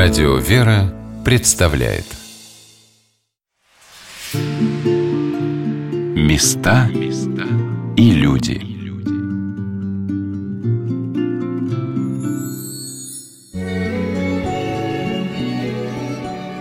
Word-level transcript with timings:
Радио 0.00 0.36
«Вера» 0.36 0.94
представляет. 1.24 2.04
Места 6.14 6.88
и 7.96 8.12
люди. 8.12 8.60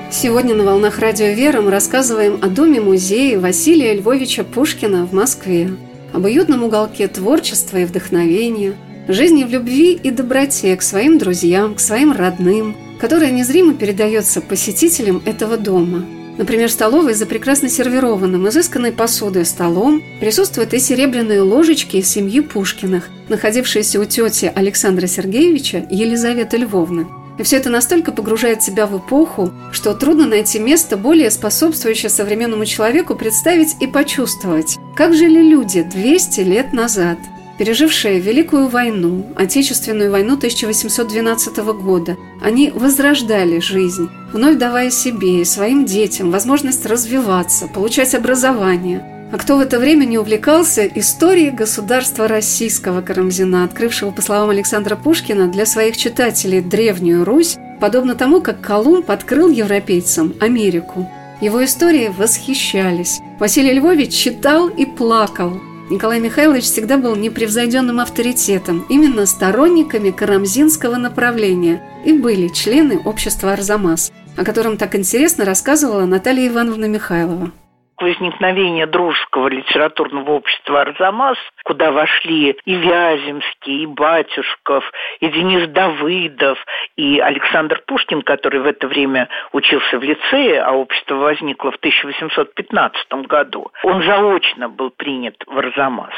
Сегодня 0.09 0.55
на 0.55 0.63
«Волнах 0.63 0.97
Радио 0.97 1.27
Вера» 1.27 1.61
мы 1.61 1.69
рассказываем 1.69 2.39
о 2.41 2.47
доме-музее 2.47 3.37
Василия 3.37 3.93
Львовича 3.93 4.45
Пушкина 4.45 5.05
в 5.05 5.13
Москве, 5.13 5.69
об 6.11 6.25
уютном 6.25 6.63
уголке 6.63 7.07
творчества 7.07 7.77
и 7.77 7.85
вдохновения, 7.85 8.73
жизни 9.07 9.43
в 9.43 9.49
любви 9.49 9.93
и 9.93 10.09
доброте 10.09 10.75
к 10.75 10.81
своим 10.81 11.19
друзьям, 11.19 11.75
к 11.75 11.79
своим 11.79 12.11
родным– 12.13 12.75
которая 12.99 13.31
незримо 13.31 13.73
передается 13.73 14.41
посетителям 14.41 15.21
этого 15.25 15.57
дома. 15.57 16.05
Например, 16.37 16.69
столовой 16.69 17.13
за 17.13 17.25
прекрасно 17.25 17.67
сервированным, 17.67 18.47
изысканной 18.47 18.91
посудой 18.91 19.43
столом 19.45 20.03
присутствуют 20.19 20.73
и 20.73 20.79
серебряные 20.79 21.41
ложечки 21.41 21.97
из 21.97 22.09
семьи 22.09 22.41
Пушкиных, 22.41 23.09
находившиеся 23.27 23.99
у 23.99 24.05
тети 24.05 24.51
Александра 24.53 25.07
Сергеевича 25.07 25.87
Елизаветы 25.89 26.57
Львовны. 26.57 27.07
И 27.39 27.43
все 27.43 27.57
это 27.57 27.69
настолько 27.69 28.11
погружает 28.11 28.63
себя 28.63 28.85
в 28.87 28.97
эпоху, 28.97 29.51
что 29.71 29.93
трудно 29.93 30.25
найти 30.25 30.59
место, 30.59 30.97
более 30.97 31.31
способствующее 31.31 32.09
современному 32.09 32.65
человеку 32.65 33.15
представить 33.15 33.75
и 33.79 33.87
почувствовать, 33.87 34.77
как 34.95 35.15
жили 35.15 35.41
люди 35.41 35.81
200 35.81 36.41
лет 36.41 36.73
назад– 36.73 37.17
пережившие 37.57 38.19
Великую 38.19 38.67
войну, 38.67 39.25
Отечественную 39.35 40.11
войну 40.11 40.35
1812 40.35 41.57
года, 41.57 42.17
они 42.41 42.71
возрождали 42.71 43.59
жизнь, 43.59 44.09
вновь 44.31 44.57
давая 44.57 44.89
себе 44.89 45.41
и 45.41 45.45
своим 45.45 45.85
детям 45.85 46.31
возможность 46.31 46.85
развиваться, 46.85 47.67
получать 47.67 48.13
образование. 48.15 49.29
А 49.31 49.37
кто 49.37 49.57
в 49.57 49.59
это 49.59 49.77
время 49.77 50.05
не 50.05 50.17
увлекался 50.17 50.85
историей 50.87 51.51
государства 51.51 52.27
российского 52.27 53.01
Карамзина, 53.01 53.65
открывшего, 53.65 54.11
по 54.11 54.21
словам 54.21 54.51
Александра 54.51 54.95
Пушкина, 54.95 55.47
для 55.47 55.65
своих 55.65 55.97
читателей 55.97 56.61
Древнюю 56.61 57.25
Русь, 57.25 57.57
подобно 57.81 58.15
тому, 58.15 58.41
как 58.41 58.61
Колумб 58.61 59.11
открыл 59.11 59.49
европейцам 59.49 60.33
Америку. 60.39 61.09
Его 61.41 61.63
истории 61.63 62.07
восхищались. 62.07 63.19
Василий 63.37 63.73
Львович 63.73 64.13
читал 64.13 64.69
и 64.69 64.85
плакал, 64.85 65.59
Николай 65.89 66.19
Михайлович 66.19 66.65
всегда 66.65 66.97
был 66.97 67.15
непревзойденным 67.15 68.01
авторитетом, 68.01 68.85
именно 68.89 69.25
сторонниками 69.25 70.11
карамзинского 70.11 70.97
направления 70.97 71.81
и 72.03 72.11
были 72.11 72.49
члены 72.49 72.99
общества 72.99 73.53
«Арзамас», 73.53 74.11
о 74.35 74.43
котором 74.43 74.77
так 74.77 74.95
интересно 74.95 75.45
рассказывала 75.45 76.05
Наталья 76.05 76.49
Ивановна 76.49 76.85
Михайлова 76.85 77.53
возникновения 78.01 78.85
дружеского 78.85 79.47
литературного 79.47 80.31
общества 80.31 80.81
«Арзамас», 80.81 81.37
куда 81.63 81.91
вошли 81.91 82.57
и 82.65 82.75
Вяземский, 82.75 83.83
и 83.83 83.85
Батюшков, 83.85 84.83
и 85.19 85.27
Денис 85.27 85.67
Давыдов, 85.69 86.57
и 86.95 87.19
Александр 87.19 87.81
Пушкин, 87.85 88.21
который 88.21 88.59
в 88.59 88.65
это 88.65 88.87
время 88.87 89.29
учился 89.51 89.97
в 89.97 90.03
лицее, 90.03 90.61
а 90.61 90.71
общество 90.71 91.15
возникло 91.15 91.71
в 91.71 91.75
1815 91.75 93.13
году. 93.27 93.71
Он 93.83 94.03
заочно 94.03 94.69
был 94.69 94.91
принят 94.91 95.35
в 95.45 95.57
Арзамас. 95.57 96.13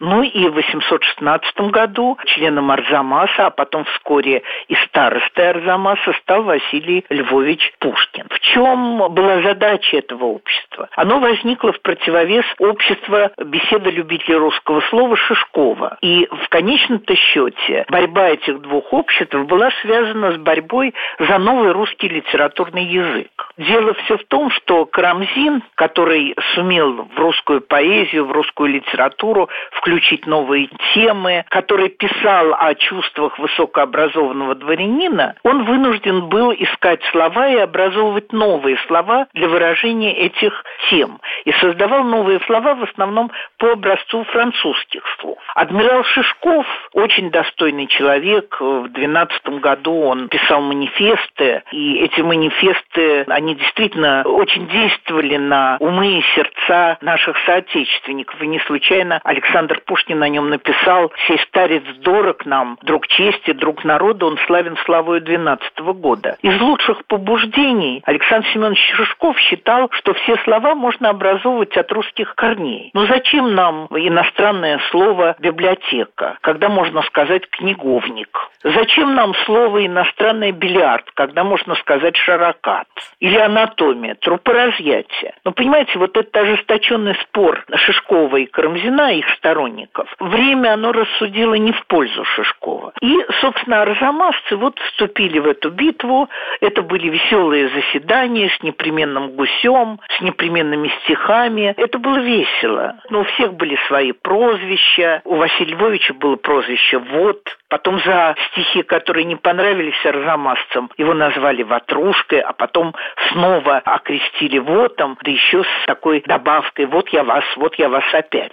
Ну 0.00 0.22
и 0.22 0.44
в 0.48 0.58
1816 0.58 1.60
году 1.70 2.18
членом 2.26 2.70
Арзамаса, 2.70 3.46
а 3.46 3.50
потом 3.50 3.84
вскоре 3.84 4.42
и 4.68 4.74
старостой 4.86 5.50
Арзамаса 5.50 6.12
стал 6.22 6.42
Василий 6.42 7.04
Львович 7.08 7.72
Пушкин. 7.78 8.26
В 8.30 8.40
чем 8.40 9.12
была 9.12 9.42
задача 9.42 9.98
этого 9.98 10.24
общества? 10.24 10.88
Оно 10.96 11.19
возникло 11.20 11.72
в 11.72 11.80
противовес 11.82 12.44
общества 12.58 13.30
беседа 13.38 13.90
любителей 13.90 14.36
русского 14.36 14.80
слова 14.90 15.16
Шишкова. 15.16 15.98
И 16.00 16.26
в 16.26 16.48
конечном-то 16.48 17.14
счете 17.14 17.84
борьба 17.88 18.30
этих 18.30 18.60
двух 18.60 18.92
обществ 18.92 19.34
была 19.34 19.70
связана 19.82 20.32
с 20.32 20.36
борьбой 20.38 20.94
за 21.18 21.38
новый 21.38 21.72
русский 21.72 22.08
литературный 22.08 22.84
язык. 22.84 23.30
Дело 23.58 23.94
все 23.94 24.16
в 24.16 24.24
том, 24.24 24.50
что 24.50 24.86
Карамзин, 24.86 25.62
который 25.74 26.34
сумел 26.54 27.08
в 27.14 27.18
русскую 27.18 27.60
поэзию, 27.60 28.24
в 28.24 28.32
русскую 28.32 28.70
литературу 28.70 29.48
включить 29.72 30.26
новые 30.26 30.68
темы, 30.94 31.44
который 31.50 31.90
писал 31.90 32.54
о 32.54 32.74
чувствах 32.74 33.38
высокообразованного 33.38 34.54
дворянина, 34.54 35.34
он 35.42 35.64
вынужден 35.64 36.28
был 36.28 36.52
искать 36.52 37.02
слова 37.12 37.48
и 37.48 37.56
образовывать 37.56 38.32
новые 38.32 38.78
слова 38.86 39.26
для 39.34 39.48
выражения 39.48 40.14
этих 40.14 40.64
тем 40.90 41.09
языком 41.10 41.20
и 41.44 41.52
создавал 41.52 42.04
новые 42.04 42.40
слова 42.40 42.74
в 42.74 42.82
основном 42.84 43.30
по 43.58 43.72
образцу 43.72 44.24
французских 44.24 45.02
слов. 45.18 45.38
Адмирал 45.54 46.04
Шишков, 46.04 46.66
очень 46.92 47.30
достойный 47.30 47.86
человек, 47.86 48.56
в 48.60 48.88
12 48.88 49.60
году 49.60 50.02
он 50.02 50.28
писал 50.28 50.60
манифесты, 50.60 51.62
и 51.72 51.96
эти 51.96 52.20
манифесты, 52.20 53.24
они 53.28 53.54
действительно 53.54 54.22
очень 54.24 54.68
действовали 54.68 55.36
на 55.36 55.76
умы 55.80 56.18
и 56.18 56.24
сердца 56.34 56.98
наших 57.00 57.36
соотечественников. 57.46 58.40
И 58.42 58.46
не 58.46 58.58
случайно 58.60 59.20
Александр 59.24 59.80
Пушкин 59.86 60.22
о 60.22 60.28
нем 60.28 60.50
написал 60.50 61.12
«Сей 61.26 61.38
старец 61.48 61.82
дорог 62.00 62.44
нам, 62.46 62.78
друг 62.82 63.06
чести, 63.06 63.52
друг 63.52 63.84
народа, 63.84 64.26
он 64.26 64.38
славен 64.46 64.76
славою 64.84 65.20
12 65.20 65.78
года». 65.94 66.36
Из 66.42 66.60
лучших 66.60 67.04
побуждений 67.06 68.02
Александр 68.04 68.46
Семенович 68.52 68.80
Шишков 68.96 69.38
считал, 69.38 69.88
что 69.92 70.14
все 70.14 70.36
слова 70.44 70.74
можно 70.74 70.99
можно 71.00 71.10
образовывать 71.10 71.76
от 71.76 71.90
русских 71.92 72.34
корней. 72.34 72.90
Но 72.92 73.06
зачем 73.06 73.54
нам 73.54 73.86
иностранное 73.90 74.80
слово 74.90 75.34
«библиотека», 75.38 76.38
когда 76.42 76.68
можно 76.68 77.02
сказать 77.02 77.48
«книговник»? 77.50 78.50
Зачем 78.62 79.14
нам 79.14 79.34
слово 79.46 79.86
«иностранное 79.86 80.52
бильярд», 80.52 81.10
когда 81.14 81.42
можно 81.42 81.74
сказать 81.76 82.16
«шарокат»? 82.16 82.86
Или 83.20 83.38
анатомия, 83.38 84.14
трупоразъятие? 84.14 85.34
Ну, 85.44 85.52
понимаете, 85.52 85.98
вот 85.98 86.16
этот 86.16 86.36
ожесточенный 86.36 87.14
спор 87.22 87.64
Шишкова 87.74 88.36
и 88.36 88.46
Карамзина, 88.46 89.14
их 89.14 89.28
сторонников, 89.36 90.14
время 90.18 90.74
оно 90.74 90.92
рассудило 90.92 91.54
не 91.54 91.72
в 91.72 91.86
пользу 91.86 92.24
Шишкова. 92.24 92.92
И, 93.00 93.18
собственно, 93.40 93.82
арзамасцы 93.82 94.56
вот 94.56 94.78
вступили 94.78 95.38
в 95.38 95.46
эту 95.46 95.70
битву. 95.70 96.28
Это 96.60 96.82
были 96.82 97.08
веселые 97.08 97.70
заседания 97.70 98.50
с 98.50 98.62
непременным 98.62 99.30
гусем, 99.30 100.00
с 100.18 100.20
непременными 100.20 100.89
стихами. 101.02 101.74
Это 101.76 101.98
было 101.98 102.18
весело. 102.18 102.96
Но 103.10 103.20
у 103.20 103.24
всех 103.24 103.54
были 103.54 103.78
свои 103.88 104.12
прозвища. 104.12 105.22
У 105.24 105.36
Василия 105.36 105.74
Львовича 105.74 106.14
было 106.14 106.36
прозвище 106.36 106.98
«Вот». 106.98 107.40
Потом 107.68 108.00
за 108.04 108.34
стихи, 108.50 108.82
которые 108.82 109.24
не 109.24 109.36
понравились 109.36 110.04
арзамасцам, 110.04 110.90
его 110.96 111.14
назвали 111.14 111.62
«Ватрушкой», 111.62 112.40
а 112.40 112.52
потом 112.52 112.94
снова 113.30 113.76
окрестили 113.76 114.58
«Вотом», 114.58 115.16
да 115.22 115.30
еще 115.30 115.62
с 115.62 115.86
такой 115.86 116.22
добавкой 116.26 116.86
«Вот 116.86 117.08
я 117.10 117.22
вас, 117.22 117.44
вот 117.56 117.76
я 117.76 117.88
вас 117.88 118.04
опять». 118.12 118.52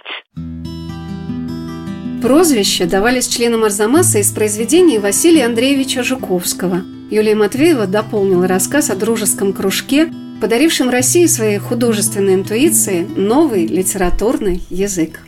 Прозвища 2.22 2.88
давались 2.88 3.28
членам 3.28 3.62
Арзамаса 3.62 4.18
из 4.18 4.32
произведений 4.32 4.98
Василия 4.98 5.46
Андреевича 5.46 6.02
Жуковского. 6.02 6.78
Юлия 7.10 7.36
Матвеева 7.36 7.86
дополнила 7.86 8.48
рассказ 8.48 8.90
о 8.90 8.96
дружеском 8.96 9.52
кружке, 9.52 10.08
подарившем 10.40 10.90
России 10.90 11.26
своей 11.26 11.58
художественной 11.58 12.34
интуиции 12.34 13.06
новый 13.16 13.66
литературный 13.66 14.62
язык. 14.70 15.27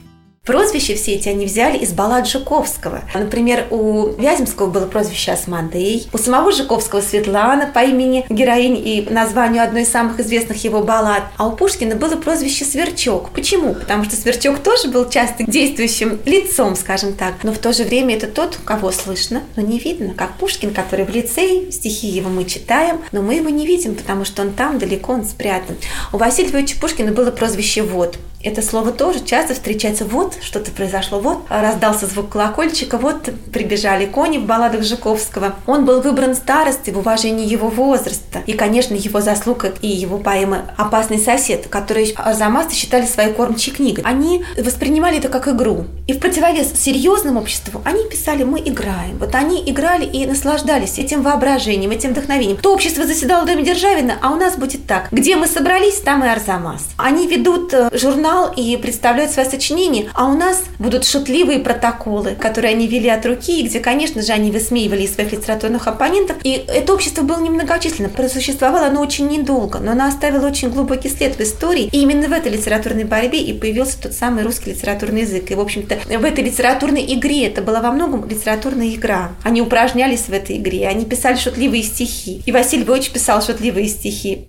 Прозвища 0.51 0.97
все 0.97 1.13
эти 1.13 1.29
они 1.29 1.47
взяли 1.47 1.79
из 1.79 1.93
баллад 1.93 2.27
Жуковского. 2.27 3.03
Например, 3.15 3.69
у 3.71 4.09
Вяземского 4.19 4.67
было 4.67 4.85
прозвище 4.85 5.31
Османдей, 5.31 6.09
у 6.13 6.19
самого 6.19 6.51
Жуковского 6.51 7.03
Светлана 7.03 7.71
по 7.73 7.85
имени 7.85 8.27
героини 8.29 8.81
и 8.81 9.09
названию 9.09 9.63
одной 9.63 9.83
из 9.83 9.93
самых 9.93 10.19
известных 10.19 10.65
его 10.65 10.83
баллад, 10.83 11.23
а 11.37 11.47
у 11.47 11.53
Пушкина 11.53 11.95
было 11.95 12.17
прозвище 12.17 12.65
Сверчок. 12.65 13.31
Почему? 13.31 13.75
Потому 13.75 14.03
что 14.03 14.17
Сверчок 14.17 14.59
тоже 14.59 14.89
был 14.89 15.09
часто 15.09 15.45
действующим 15.45 16.19
лицом, 16.25 16.75
скажем 16.75 17.13
так, 17.13 17.35
но 17.45 17.53
в 17.53 17.59
то 17.59 17.73
же 17.73 17.85
время 17.85 18.17
это 18.17 18.27
тот, 18.27 18.59
кого 18.65 18.91
слышно, 18.91 19.43
но 19.55 19.63
не 19.63 19.79
видно, 19.79 20.15
как 20.15 20.33
Пушкин, 20.33 20.75
который 20.75 21.05
в 21.05 21.11
лицее, 21.11 21.71
стихи 21.71 22.09
его 22.09 22.29
мы 22.29 22.45
читаем, 22.45 23.03
но 23.13 23.23
мы 23.23 23.35
его 23.35 23.51
не 23.51 23.69
видим, 23.69 23.95
потому 23.95 24.25
что 24.25 24.43
он 24.43 24.51
там 24.51 24.81
далеко, 24.81 25.13
он 25.13 25.25
спрятан. 25.25 25.77
У 26.13 26.17
Василия 26.17 26.49
Львовича 26.49 26.75
Пушкина 26.81 27.13
было 27.13 27.31
прозвище 27.31 27.83
«Вот». 27.83 28.19
Это 28.43 28.63
слово 28.63 28.91
тоже 28.91 29.21
часто 29.21 29.53
встречается. 29.53 30.07
Вот 30.07 30.39
что-то 30.41 30.71
произошло, 30.71 31.21
вот 31.21 31.43
раздался 31.51 32.07
звук 32.07 32.31
колокольчика, 32.31 32.97
вот 32.97 33.29
прибежали 33.53 34.07
кони 34.07 34.39
в 34.39 34.47
балладах 34.47 34.83
Жуковского. 34.83 35.57
Он 35.67 35.85
был 35.85 36.01
выбран 36.01 36.35
старостой 36.35 36.95
в 36.95 36.99
уважении 36.99 37.47
его 37.47 37.69
возраста. 37.69 38.43
И, 38.47 38.55
конечно, 38.55 38.95
его 38.95 39.21
заслуга 39.21 39.75
и 39.83 39.89
его 39.89 40.17
поэмы 40.17 40.63
«Опасный 40.79 41.19
сосед», 41.19 41.67
которые 41.69 42.13
арзамасцы 42.15 42.75
считали 42.75 43.05
своей 43.05 43.35
кормчей 43.35 43.75
книгой. 43.75 44.05
Они 44.05 44.43
воспринимали 44.57 45.19
это 45.19 45.29
как 45.29 45.47
игру. 45.49 45.85
И 46.07 46.15
в 46.15 46.19
противовес 46.19 46.73
серьезному 46.81 47.41
обществу 47.41 47.83
они 47.85 48.05
писали 48.05 48.45
«Мы 48.45 48.61
играем». 48.61 49.19
Вот 49.19 49.35
они 49.35 49.63
играли 49.71 50.07
и 50.07 50.25
наслаждались 50.25 50.99
этим 50.99 51.21
воображением, 51.21 51.91
этим 51.91 52.13
вдохновением. 52.13 52.57
То 52.57 52.73
общество 52.73 53.05
заседало 53.05 53.43
в 53.43 53.47
доме 53.47 53.65
Державина, 53.65 54.15
а 54.23 54.33
у 54.33 54.37
нас 54.37 54.57
будет 54.57 54.87
так. 54.87 55.09
Где 55.11 55.37
мы 55.37 55.47
собрались, 55.47 56.01
там 56.01 56.25
и 56.25 56.29
Арзамас. 56.29 56.89
Они 56.97 57.27
ведут 57.27 57.75
э, 57.75 57.91
журнал 58.31 58.53
и 58.57 58.77
представляют 58.77 59.33
свои 59.33 59.47
сочинения, 59.47 60.09
а 60.15 60.29
у 60.29 60.35
нас 60.35 60.63
будут 60.79 61.05
шутливые 61.05 61.59
протоколы, 61.59 62.35
которые 62.35 62.75
они 62.75 62.87
вели 62.87 63.09
от 63.09 63.25
руки, 63.27 63.61
и 63.61 63.67
где, 63.67 63.81
конечно 63.81 64.23
же, 64.23 64.33
они 64.33 64.51
высмеивали 64.51 65.07
своих 65.07 65.33
литературных 65.33 65.87
оппонентов. 65.87 66.37
И 66.45 66.65
это 66.69 66.93
общество 66.93 67.23
было 67.23 67.41
немногочисленно, 67.41 68.09
просуществовало 68.09 68.87
оно 68.87 69.01
очень 69.01 69.29
недолго, 69.29 69.79
но 69.79 69.93
оно 69.93 70.07
оставило 70.07 70.47
очень 70.47 70.71
глубокий 70.71 71.09
след 71.09 71.37
в 71.37 71.41
истории. 71.41 71.89
И 71.93 72.03
именно 72.03 72.29
в 72.29 72.33
этой 72.33 72.53
литературной 72.53 73.05
борьбе 73.05 73.43
и 73.43 73.53
появился 73.53 74.01
тот 74.01 74.13
самый 74.13 74.45
русский 74.45 74.71
литературный 74.71 75.23
язык. 75.23 75.51
И, 75.51 75.55
в 75.55 75.61
общем-то, 75.61 75.99
в 76.07 76.25
этой 76.25 76.45
литературной 76.45 77.05
игре, 77.15 77.47
это 77.47 77.63
была 77.63 77.81
во 77.81 77.93
многом 77.93 78.29
литературная 78.29 78.95
игра. 78.95 79.33
Они 79.43 79.61
упражнялись 79.61 80.29
в 80.29 80.33
этой 80.33 80.57
игре, 80.57 80.89
они 80.89 81.05
писали 81.05 81.37
шутливые 81.37 81.83
стихи. 81.83 82.43
И 82.47 82.53
Василий 82.53 82.85
Львович 82.85 83.11
писал 83.11 83.43
шутливые 83.43 83.89
стихи. 83.89 84.49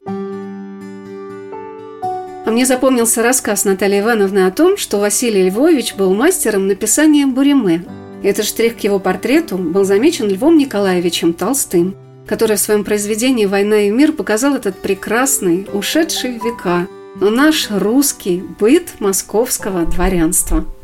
А 2.52 2.54
мне 2.54 2.66
запомнился 2.66 3.24
рассказ 3.24 3.64
Натальи 3.64 4.02
Ивановны 4.02 4.46
о 4.46 4.52
том, 4.52 4.76
что 4.76 4.98
Василий 4.98 5.44
Львович 5.50 5.96
был 5.96 6.14
мастером 6.14 6.68
написания 6.68 7.26
буриме. 7.26 7.86
Этот 8.24 8.44
штрих 8.46 8.76
к 8.76 8.82
его 8.82 9.00
портрету 9.00 9.58
был 9.58 9.86
замечен 9.86 10.28
Львом 10.28 10.58
Николаевичем 10.58 11.32
Толстым, 11.32 11.96
который 12.28 12.58
в 12.58 12.60
своем 12.60 12.84
произведении 12.84 13.46
«Война 13.46 13.84
и 13.84 13.90
мир» 13.90 14.12
показал 14.12 14.54
этот 14.54 14.76
прекрасный, 14.76 15.66
ушедший 15.72 16.40
века, 16.44 16.90
но 17.22 17.30
наш 17.30 17.70
русский 17.72 18.44
быт 18.60 19.00
московского 19.00 19.86
дворянства– 19.86 20.66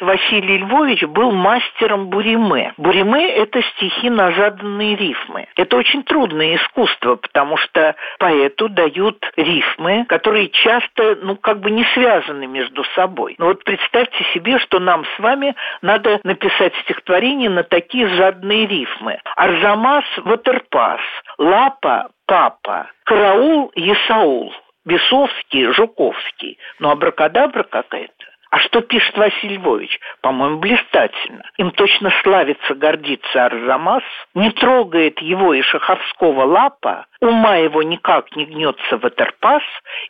Василий 0.00 0.58
Львович 0.58 1.04
был 1.04 1.32
мастером 1.32 2.08
буриме. 2.08 2.74
Буриме– 2.76 3.28
это 3.36 3.62
стихи 3.62 4.10
на 4.10 4.32
заданные 4.32 4.96
рифмы. 4.96 5.46
Это 5.56 5.76
очень 5.76 6.02
трудное 6.02 6.56
искусство, 6.56 7.16
потому 7.16 7.56
что 7.56 7.96
поэту 8.18 8.68
дают 8.68 9.24
рифмы, 9.36 10.04
которые 10.08 10.48
часто, 10.50 11.16
ну, 11.22 11.36
как 11.36 11.60
бы 11.60 11.70
не 11.70 11.84
связаны 11.94 12.46
между 12.46 12.84
собой. 12.94 13.36
Но 13.38 13.46
вот 13.46 13.64
представьте 13.64 14.24
себе, 14.34 14.58
что 14.58 14.78
нам 14.78 15.04
с 15.04 15.18
вами 15.18 15.54
надо 15.82 16.20
написать 16.24 16.74
стихотворение 16.82 17.50
на 17.50 17.62
такие 17.62 18.08
заданные 18.16 18.66
рифмы. 18.66 19.18
Арзамас– 19.36 20.04
ватерпас, 20.18 21.00
лапа– 21.38 22.10
папа, 22.26 22.90
караул– 23.04 23.72
Есаул, 23.74 24.52
Бесовский– 24.84 25.72
Жуковский. 25.72 26.58
Ну, 26.80 26.90
абракадабра 26.90 27.62
какая-то. 27.62 28.35
А 28.50 28.58
что 28.60 28.80
пишет 28.80 29.16
Василий 29.16 29.56
Львович? 29.56 29.98
По-моему, 30.20 30.58
блистательно. 30.58 31.42
Им 31.58 31.72
точно 31.72 32.12
славится, 32.22 32.74
гордится 32.74 33.46
Арзамас, 33.46 34.04
не 34.34 34.50
трогает 34.50 35.20
его 35.20 35.52
и 35.52 35.62
Шаховского 35.62 36.44
лапа, 36.44 37.06
ума 37.20 37.56
его 37.56 37.82
никак 37.82 38.34
не 38.36 38.44
гнется 38.44 38.98
в 38.98 39.04
Этерпас, 39.04 39.62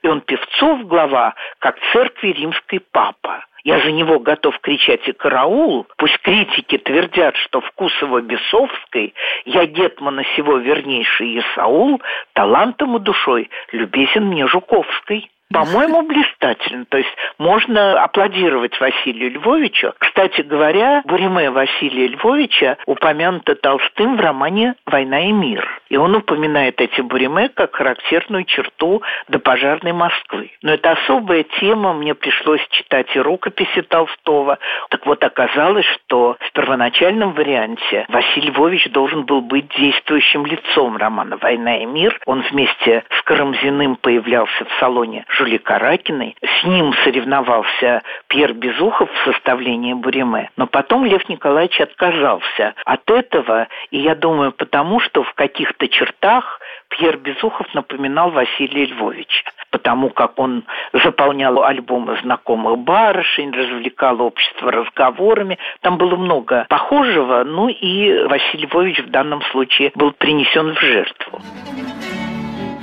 и 0.02 0.08
он 0.08 0.20
певцов 0.20 0.86
глава, 0.86 1.34
как 1.58 1.78
церкви 1.92 2.28
римской 2.28 2.80
папа. 2.80 3.44
Я 3.66 3.80
за 3.80 3.90
него 3.90 4.20
готов 4.20 4.56
кричать 4.60 5.08
и 5.08 5.12
караул. 5.12 5.88
Пусть 5.96 6.16
критики 6.18 6.78
твердят, 6.78 7.34
что 7.36 7.60
Вкусово-Бесовской 7.60 9.12
я 9.44 9.66
Гетмана 9.66 10.22
сего 10.36 10.58
вернейший 10.58 11.40
Исаул, 11.40 12.00
талантом 12.34 12.96
и 12.96 13.00
душой 13.00 13.50
любезен 13.72 14.26
мне 14.26 14.46
Жуковской. 14.46 15.28
По-моему, 15.52 16.02
блистательно. 16.02 16.86
То 16.86 16.98
есть 16.98 17.14
можно 17.38 18.02
аплодировать 18.02 18.78
Василию 18.80 19.32
Львовичу. 19.32 19.92
Кстати 19.98 20.40
говоря, 20.40 21.02
Буриме 21.04 21.50
Василия 21.50 22.08
Львовича 22.08 22.78
упомянуто 22.86 23.54
Толстым 23.54 24.16
в 24.16 24.20
романе 24.20 24.74
«Война 24.86 25.20
и 25.28 25.32
мир». 25.32 25.66
И 25.88 25.96
он 25.96 26.16
упоминает 26.16 26.80
эти 26.80 27.00
буриме 27.00 27.48
как 27.48 27.76
характерную 27.76 28.44
черту 28.44 29.02
допожарной 29.28 29.92
Москвы. 29.92 30.50
Но 30.62 30.72
это 30.72 30.92
особая 30.92 31.44
тема, 31.60 31.92
мне 31.92 32.14
пришлось 32.14 32.66
читать 32.70 33.14
и 33.14 33.20
рукописи 33.20 33.82
Толстого. 33.82 34.58
Так 34.90 35.06
вот, 35.06 35.22
оказалось, 35.22 35.86
что 35.86 36.36
в 36.40 36.52
первоначальном 36.52 37.32
варианте 37.34 38.04
Василий 38.08 38.50
Львович 38.50 38.90
должен 38.90 39.24
был 39.24 39.42
быть 39.42 39.68
действующим 39.76 40.44
лицом 40.44 40.96
романа 40.96 41.36
«Война 41.36 41.78
и 41.78 41.86
мир». 41.86 42.18
Он 42.26 42.42
вместе 42.50 43.04
с 43.10 43.22
Карамзиным 43.22 43.96
появлялся 43.96 44.64
в 44.64 44.80
салоне 44.80 45.24
Жюли 45.36 45.58
Каракиной. 45.58 46.36
С 46.42 46.64
ним 46.64 46.92
соревновался 47.04 48.02
Пьер 48.28 48.52
Безухов 48.54 49.10
в 49.10 49.24
составлении 49.24 49.92
Буриме. 49.94 50.50
Но 50.56 50.66
потом 50.66 51.04
Лев 51.04 51.28
Николаевич 51.28 51.80
отказался 51.80 52.74
от 52.84 53.10
этого, 53.10 53.68
и 53.90 53.98
я 53.98 54.14
думаю, 54.14 54.52
потому 54.52 55.00
что 55.00 55.22
в 55.22 55.34
каких-то 55.34 55.88
чертах 55.88 56.60
Пьер 56.88 57.18
Безухов 57.18 57.72
напоминал 57.74 58.30
Василия 58.30 58.86
Львовича, 58.86 59.42
потому 59.70 60.10
как 60.10 60.38
он 60.38 60.64
заполнял 60.92 61.62
альбомы 61.62 62.18
знакомых 62.22 62.78
барышень, 62.78 63.50
развлекал 63.50 64.22
общество 64.22 64.70
разговорами. 64.70 65.58
Там 65.80 65.98
было 65.98 66.16
много 66.16 66.66
похожего, 66.68 67.44
ну 67.44 67.68
и 67.68 68.24
Василий 68.24 68.66
Львович 68.66 69.00
в 69.00 69.10
данном 69.10 69.42
случае 69.50 69.92
был 69.94 70.12
принесен 70.12 70.74
в 70.74 70.80
жертву. 70.80 71.40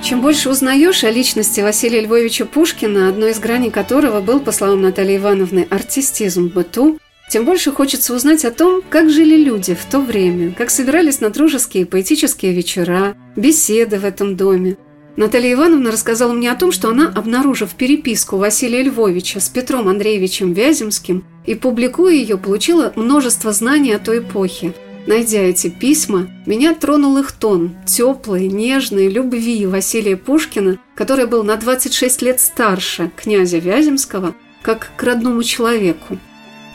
Чем 0.04 0.20
больше 0.20 0.50
узнаешь 0.50 1.02
о 1.02 1.10
личности 1.10 1.62
Василия 1.62 2.02
Львовича 2.02 2.44
Пушкина, 2.44 3.08
одной 3.08 3.30
из 3.30 3.38
граней 3.38 3.70
которого 3.70 4.20
был, 4.20 4.38
по 4.38 4.52
словам 4.52 4.82
Натальи 4.82 5.16
Ивановны, 5.16 5.66
артистизм 5.70 6.50
в 6.50 6.52
быту, 6.52 6.98
тем 7.30 7.46
больше 7.46 7.72
хочется 7.72 8.14
узнать 8.14 8.44
о 8.44 8.50
том, 8.50 8.82
как 8.90 9.08
жили 9.08 9.34
люди 9.34 9.72
в 9.72 9.82
то 9.86 10.00
время, 10.00 10.52
как 10.52 10.68
собирались 10.68 11.22
на 11.22 11.30
дружеские 11.30 11.86
поэтические 11.86 12.52
вечера, 12.52 13.16
беседы 13.34 13.98
в 13.98 14.04
этом 14.04 14.36
доме. 14.36 14.76
Наталья 15.16 15.54
Ивановна 15.54 15.90
рассказала 15.90 16.34
мне 16.34 16.52
о 16.52 16.56
том, 16.56 16.70
что 16.70 16.90
она, 16.90 17.08
обнаружив 17.08 17.74
переписку 17.74 18.36
Василия 18.36 18.82
Львовича 18.82 19.40
с 19.40 19.48
Петром 19.48 19.88
Андреевичем 19.88 20.52
Вяземским 20.52 21.24
и 21.46 21.54
публикуя 21.54 22.12
ее, 22.12 22.36
получила 22.36 22.92
множество 22.94 23.52
знаний 23.52 23.92
о 23.92 23.98
той 23.98 24.18
эпохе– 24.18 24.74
Найдя 25.06 25.40
эти 25.40 25.68
письма, 25.68 26.28
меня 26.46 26.74
тронул 26.74 27.18
их 27.18 27.32
тон, 27.32 27.76
теплой, 27.86 28.48
нежной 28.48 29.08
любви 29.08 29.66
Василия 29.66 30.16
Пушкина, 30.16 30.78
который 30.94 31.26
был 31.26 31.42
на 31.42 31.56
26 31.56 32.22
лет 32.22 32.40
старше 32.40 33.10
князя 33.14 33.58
Вяземского, 33.58 34.34
как 34.62 34.92
к 34.96 35.02
родному 35.02 35.42
человеку. 35.42 36.18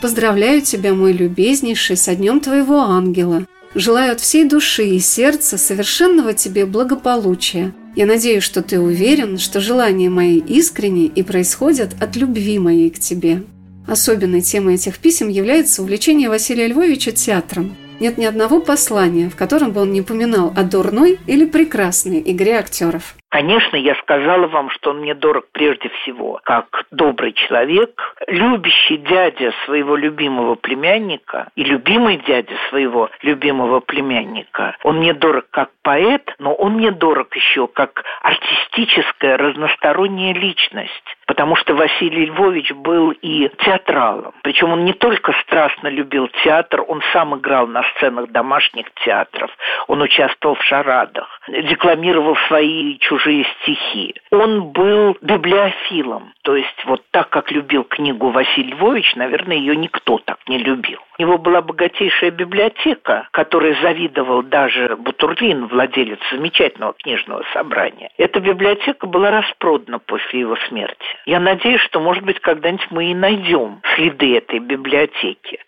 «Поздравляю 0.01 0.61
тебя, 0.61 0.93
мой 0.93 1.11
любезнейший, 1.11 1.97
со 1.97 2.15
днем 2.15 2.39
твоего 2.39 2.81
ангела. 2.81 3.45
Желаю 3.73 4.13
от 4.13 4.21
всей 4.21 4.45
души 4.45 4.85
и 4.85 4.99
сердца 4.99 5.57
совершенного 5.57 6.33
тебе 6.33 6.65
благополучия. 6.65 7.73
Я 7.95 8.05
надеюсь, 8.05 8.43
что 8.43 8.61
ты 8.61 8.79
уверен, 8.79 9.37
что 9.37 9.59
желания 9.59 10.09
мои 10.09 10.37
искренние 10.37 11.07
и 11.07 11.23
происходят 11.23 11.95
от 11.99 12.15
любви 12.15 12.59
моей 12.59 12.91
к 12.91 12.99
тебе». 12.99 13.43
Особенной 13.87 14.41
темой 14.41 14.75
этих 14.75 14.99
писем 14.99 15.29
является 15.29 15.81
увлечение 15.81 16.29
Василия 16.29 16.67
Львовича 16.67 17.11
театром– 17.11 17.75
нет 17.99 18.17
ни 18.17 18.25
одного 18.25 18.59
послания, 18.59 19.29
в 19.29 19.35
котором 19.35 19.71
бы 19.71 19.81
он 19.81 19.91
не 19.91 20.01
упоминал 20.01 20.53
о 20.55 20.63
дурной 20.63 21.19
или 21.27 21.45
прекрасной 21.45 22.21
игре 22.25 22.57
актеров. 22.57 23.15
Конечно, 23.29 23.75
я 23.77 23.95
сказала 23.95 24.47
вам, 24.47 24.71
что 24.71 24.89
он 24.89 25.01
мне 25.01 25.13
дорог 25.13 25.45
прежде 25.51 25.89
всего 25.89 26.39
как 26.43 26.85
добрый 26.89 27.33
человек, 27.33 28.15
любящий 28.27 28.97
дядя 28.97 29.53
своего 29.65 29.95
любимого 29.95 30.55
племянника 30.55 31.49
и 31.55 31.63
любимый 31.63 32.17
дядя 32.17 32.55
своего 32.69 33.09
любимого 33.21 33.81
племянника. 33.81 34.75
Он 34.83 34.97
мне 34.97 35.13
дорог 35.13 35.45
как 35.51 35.69
поэт, 35.83 36.33
но 36.39 36.53
он 36.53 36.73
мне 36.73 36.91
дорог 36.91 37.35
еще 37.35 37.67
как 37.67 38.03
артистическая 38.23 39.37
разносторонняя 39.37 40.33
личность 40.33 41.03
потому 41.29 41.55
что 41.57 41.75
Василий 41.75 42.25
Львович 42.25 42.71
был 42.71 43.11
и 43.11 43.49
театралом. 43.59 44.33
Причем 44.41 44.71
он 44.71 44.83
не 44.83 44.93
только 44.93 45.31
страстно 45.43 45.87
любил 45.87 46.27
театр, 46.43 46.83
он 46.87 47.03
сам 47.13 47.37
играл 47.37 47.67
на 47.67 47.83
сценах 47.83 48.31
домашних 48.31 48.87
театров, 49.05 49.51
он 49.87 50.01
участвовал 50.01 50.55
в 50.55 50.63
шарадах, 50.63 51.39
декламировал 51.47 52.35
свои 52.47 52.97
чужие 52.97 53.18
чужие 53.19 53.45
стихи. 53.61 54.15
Он 54.31 54.71
был 54.71 55.17
библиофилом, 55.21 56.33
то 56.43 56.55
есть 56.55 56.85
вот 56.85 57.03
так, 57.11 57.29
как 57.29 57.51
любил 57.51 57.83
книгу 57.83 58.29
Василий 58.29 58.71
Львович, 58.71 59.15
наверное, 59.15 59.57
ее 59.57 59.75
никто 59.75 60.19
так 60.19 60.37
не 60.47 60.57
любил. 60.57 60.99
У 61.17 61.21
него 61.21 61.37
была 61.37 61.61
богатейшая 61.61 62.31
библиотека, 62.31 63.27
которой 63.31 63.75
завидовал 63.81 64.43
даже 64.43 64.95
Бутурлин, 64.95 65.67
владелец 65.67 66.19
замечательного 66.31 66.93
книжного 66.93 67.43
собрания. 67.53 68.09
Эта 68.17 68.39
библиотека 68.39 69.05
была 69.07 69.31
распродана 69.31 69.99
после 69.99 70.41
его 70.41 70.55
смерти. 70.67 70.95
Я 71.25 71.39
надеюсь, 71.39 71.81
что, 71.81 71.99
может 71.99 72.23
быть, 72.23 72.39
когда-нибудь 72.39 72.87
мы 72.91 73.11
и 73.11 73.13
найдем 73.13 73.81
следы 73.95 74.37
этой 74.37 74.59
библиотеки. 74.59 75.59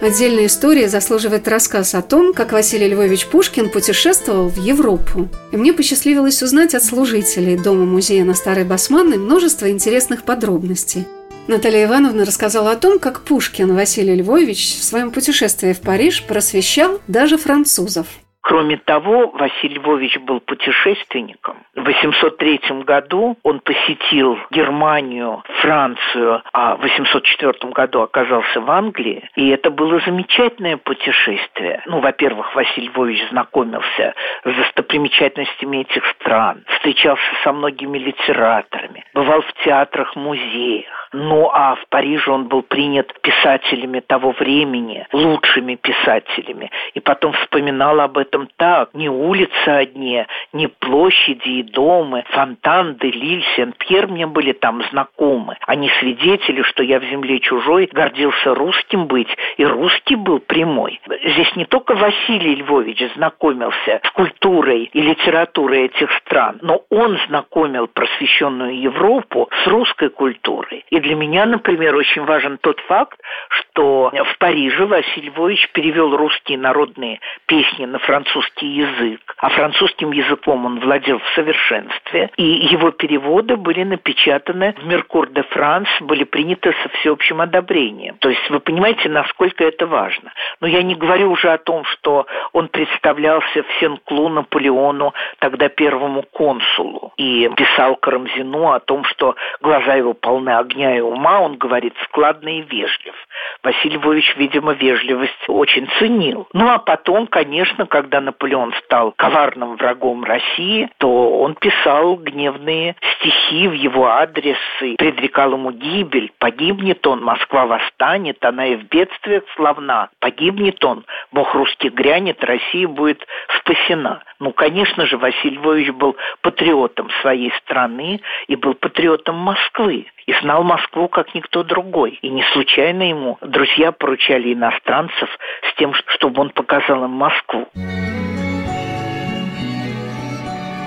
Отдельная 0.00 0.46
история 0.46 0.88
заслуживает 0.88 1.46
рассказ 1.46 1.94
о 1.94 2.00
том, 2.00 2.32
как 2.32 2.52
Василий 2.52 2.88
Львович 2.88 3.26
Пушкин 3.26 3.68
путешествовал 3.68 4.48
в 4.48 4.56
Европу. 4.56 5.28
И 5.52 5.58
мне 5.58 5.74
посчастливилось 5.74 6.42
узнать 6.42 6.74
от 6.74 6.82
служителей 6.82 7.58
Дома-музея 7.58 8.24
на 8.24 8.34
Старой 8.34 8.64
Басманной 8.64 9.18
множество 9.18 9.70
интересных 9.70 10.22
подробностей. 10.22 11.04
Наталья 11.48 11.84
Ивановна 11.84 12.24
рассказала 12.24 12.70
о 12.70 12.76
том, 12.76 12.98
как 12.98 13.20
Пушкин 13.22 13.74
Василий 13.74 14.14
Львович 14.14 14.78
в 14.80 14.84
своем 14.84 15.10
путешествии 15.10 15.74
в 15.74 15.80
Париж 15.80 16.22
просвещал 16.22 17.00
даже 17.06 17.36
французов. 17.36 18.06
Кроме 18.50 18.78
того, 18.78 19.28
Василий 19.28 19.76
Львович 19.76 20.18
был 20.18 20.40
путешественником. 20.40 21.58
В 21.76 21.84
803 21.84 22.82
году 22.82 23.38
он 23.44 23.60
посетил 23.60 24.40
Германию, 24.50 25.44
Францию, 25.60 26.42
а 26.52 26.74
в 26.74 26.80
804 26.80 27.72
году 27.72 28.00
оказался 28.00 28.60
в 28.60 28.68
Англии. 28.68 29.30
И 29.36 29.50
это 29.50 29.70
было 29.70 30.00
замечательное 30.00 30.78
путешествие. 30.78 31.80
Ну, 31.86 32.00
во-первых, 32.00 32.52
Василий 32.56 32.88
Львович 32.88 33.28
знакомился 33.28 34.14
с 34.44 34.52
достопримечательностями 34.52 35.82
этих 35.82 36.04
стран, 36.16 36.64
встречался 36.74 37.32
со 37.44 37.52
многими 37.52 37.98
литераторами, 37.98 39.04
бывал 39.14 39.42
в 39.42 39.52
театрах, 39.62 40.16
музеях. 40.16 40.99
Ну 41.12 41.50
а 41.52 41.74
в 41.74 41.86
Париже 41.88 42.30
он 42.30 42.46
был 42.46 42.62
принят 42.62 43.12
писателями 43.20 44.00
того 44.00 44.30
времени, 44.32 45.06
лучшими 45.12 45.74
писателями. 45.74 46.70
И 46.94 47.00
потом 47.00 47.32
вспоминал 47.32 48.00
об 48.00 48.16
этом 48.16 48.48
так. 48.56 48.94
Не 48.94 49.08
улицы 49.08 49.68
одни, 49.68 50.24
не 50.52 50.68
площади 50.68 51.48
и 51.48 51.62
дома, 51.64 52.22
фонтан, 52.30 52.96
Делиль, 52.96 53.44
Сен-Пьер 53.56 54.06
мне 54.06 54.26
были 54.26 54.52
там 54.52 54.82
знакомы. 54.90 55.56
Они 55.66 55.90
свидетели, 55.98 56.62
что 56.62 56.84
я 56.84 57.00
в 57.00 57.04
земле 57.04 57.40
чужой 57.40 57.88
гордился 57.92 58.54
русским 58.54 59.06
быть, 59.06 59.28
и 59.56 59.64
русский 59.64 60.14
был 60.14 60.38
прямой. 60.38 61.00
Здесь 61.24 61.56
не 61.56 61.64
только 61.64 61.94
Василий 61.94 62.56
Львович 62.56 63.14
знакомился 63.16 64.00
с 64.04 64.10
культурой 64.12 64.90
и 64.92 65.00
литературой 65.00 65.86
этих 65.86 66.12
стран, 66.18 66.58
но 66.62 66.82
он 66.88 67.18
знакомил 67.26 67.88
просвещенную 67.88 68.80
Европу 68.80 69.48
с 69.64 69.66
русской 69.66 70.10
культурой. 70.10 70.84
И 70.90 70.99
для 71.00 71.14
меня, 71.14 71.46
например, 71.46 71.94
очень 71.96 72.24
важен 72.24 72.58
тот 72.58 72.80
факт, 72.80 73.20
что 73.48 74.10
в 74.10 74.38
Париже 74.38 74.86
Василий 74.86 75.28
Львович 75.30 75.70
перевел 75.72 76.16
русские 76.16 76.58
народные 76.58 77.20
песни 77.46 77.86
на 77.86 77.98
французский 77.98 78.66
язык, 78.66 79.20
а 79.38 79.48
французским 79.48 80.12
языком 80.12 80.66
он 80.66 80.80
владел 80.80 81.18
в 81.18 81.28
совершенстве, 81.34 82.30
и 82.36 82.44
его 82.44 82.90
переводы 82.90 83.56
были 83.56 83.84
напечатаны 83.84 84.74
в 84.78 84.86
«Меркур 84.86 85.28
де 85.30 85.42
Франс», 85.42 85.88
были 86.00 86.24
приняты 86.24 86.74
со 86.82 86.88
всеобщим 86.98 87.40
одобрением. 87.40 88.16
То 88.18 88.28
есть 88.28 88.48
вы 88.50 88.60
понимаете, 88.60 89.08
насколько 89.08 89.64
это 89.64 89.86
важно. 89.86 90.32
Но 90.60 90.66
я 90.66 90.82
не 90.82 90.94
говорю 90.94 91.30
уже 91.30 91.50
о 91.50 91.58
том, 91.58 91.84
что 91.84 92.26
он 92.52 92.68
представлялся 92.68 93.62
в 93.62 93.66
Сен-Клу 93.80 94.28
Наполеону, 94.28 95.14
тогда 95.38 95.68
первому 95.68 96.22
консулу, 96.22 97.12
и 97.16 97.50
писал 97.56 97.96
Карамзину 97.96 98.70
о 98.70 98.80
том, 98.80 99.04
что 99.04 99.36
глаза 99.60 99.94
его 99.94 100.14
полны 100.14 100.50
огня 100.50 100.89
и 100.96 101.00
ума, 101.00 101.40
он 101.40 101.56
говорит 101.56 101.94
складно 102.04 102.48
и 102.48 102.62
вежлив. 102.62 103.14
Василий 103.62 103.96
Львович, 103.96 104.34
видимо, 104.36 104.72
вежливость 104.72 105.48
очень 105.48 105.88
ценил. 105.98 106.48
Ну 106.52 106.68
а 106.68 106.78
потом, 106.78 107.26
конечно, 107.26 107.86
когда 107.86 108.20
Наполеон 108.20 108.72
стал 108.84 109.12
коварным 109.12 109.76
врагом 109.76 110.24
России, 110.24 110.88
то 110.98 111.40
он 111.40 111.54
писал 111.54 112.16
гневные 112.16 112.96
стихи 113.16 113.68
в 113.68 113.72
его 113.72 114.06
адрес 114.06 114.58
и 114.80 114.96
предрекал 114.96 115.52
ему 115.52 115.70
гибель. 115.72 116.32
Погибнет 116.38 117.06
он, 117.06 117.22
Москва 117.22 117.66
восстанет, 117.66 118.44
она 118.44 118.66
и 118.66 118.76
в 118.76 118.84
бедствиях 118.84 119.44
славна. 119.56 120.08
Погибнет 120.20 120.82
он, 120.84 121.04
Бог 121.32 121.54
русский 121.54 121.90
грянет, 121.90 122.42
Россия 122.44 122.88
будет 122.88 123.26
спасена. 123.58 124.22
Ну, 124.38 124.52
конечно 124.52 125.06
же, 125.06 125.18
Василий 125.18 125.56
Львович 125.56 125.90
был 125.90 126.16
патриотом 126.40 127.10
своей 127.20 127.52
страны 127.58 128.20
и 128.48 128.56
был 128.56 128.74
патриотом 128.74 129.36
Москвы. 129.36 130.06
И 130.30 130.42
знал 130.42 130.62
Москву 130.62 131.08
как 131.08 131.34
никто 131.34 131.64
другой. 131.64 132.20
И 132.22 132.28
не 132.30 132.44
случайно 132.52 133.02
ему 133.02 133.36
друзья 133.40 133.90
поручали 133.90 134.54
иностранцев 134.54 135.28
с 135.68 135.76
тем, 135.76 135.92
чтобы 136.06 136.42
он 136.42 136.50
показал 136.50 137.02
им 137.02 137.10
Москву. 137.10 137.66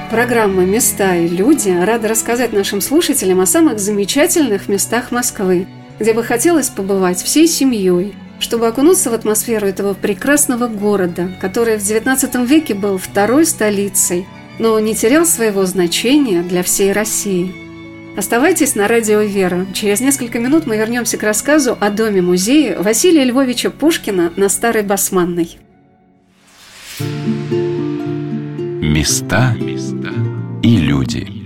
Программа 0.09 0.63
«Места 0.63 1.15
и 1.15 1.27
люди» 1.27 1.77
рада 1.85 2.07
рассказать 2.07 2.53
нашим 2.53 2.79
слушателям 2.79 3.41
о 3.41 3.45
самых 3.45 3.79
замечательных 3.79 4.69
местах 4.69 5.11
Москвы, 5.11 5.67
где 5.99 6.13
бы 6.13 6.23
хотелось 6.23 6.69
побывать 6.69 7.17
всей 7.17 7.47
семьей, 7.47 8.13
чтобы 8.39 8.67
окунуться 8.67 9.09
в 9.09 9.13
атмосферу 9.13 9.67
этого 9.67 9.93
прекрасного 9.93 10.67
города, 10.67 11.27
который 11.41 11.75
в 11.75 11.81
XIX 11.81 12.45
веке 12.45 12.75
был 12.75 12.97
второй 12.97 13.45
столицей, 13.45 14.25
но 14.57 14.79
не 14.79 14.95
терял 14.95 15.25
своего 15.25 15.65
значения 15.65 16.43
для 16.43 16.63
всей 16.63 16.93
России. 16.93 17.62
Оставайтесь 18.15 18.75
на 18.75 18.87
радио 18.87 19.21
«Вера». 19.21 19.65
Через 19.73 19.99
несколько 19.99 20.37
минут 20.39 20.67
мы 20.67 20.77
вернемся 20.77 21.17
к 21.17 21.23
рассказу 21.23 21.75
о 21.79 21.89
доме-музее 21.89 22.77
Василия 22.77 23.23
Львовича 23.23 23.71
Пушкина 23.71 24.31
на 24.35 24.49
Старой 24.49 24.83
Басманной. 24.83 25.57
Места 28.81 29.55
и 30.61 30.77
люди. 30.77 31.42